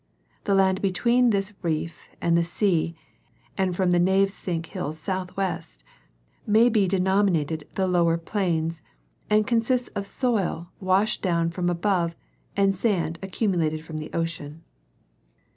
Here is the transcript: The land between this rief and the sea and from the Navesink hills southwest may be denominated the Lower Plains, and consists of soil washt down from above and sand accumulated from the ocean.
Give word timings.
The 0.45 0.55
land 0.55 0.81
between 0.81 1.29
this 1.29 1.53
rief 1.61 2.09
and 2.19 2.35
the 2.35 2.43
sea 2.43 2.95
and 3.55 3.75
from 3.75 3.91
the 3.91 3.99
Navesink 3.99 4.65
hills 4.65 4.97
southwest 4.97 5.83
may 6.47 6.69
be 6.69 6.87
denominated 6.87 7.67
the 7.75 7.85
Lower 7.85 8.17
Plains, 8.17 8.81
and 9.29 9.45
consists 9.45 9.89
of 9.89 10.07
soil 10.07 10.71
washt 10.79 11.21
down 11.21 11.51
from 11.51 11.69
above 11.69 12.15
and 12.57 12.75
sand 12.75 13.19
accumulated 13.21 13.83
from 13.85 13.99
the 13.99 14.11
ocean. 14.11 14.63